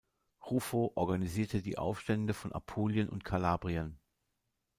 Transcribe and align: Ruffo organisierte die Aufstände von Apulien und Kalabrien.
Ruffo 0.47 0.93
organisierte 0.95 1.61
die 1.61 1.77
Aufstände 1.77 2.33
von 2.33 2.51
Apulien 2.51 3.07
und 3.07 3.23
Kalabrien. 3.23 3.99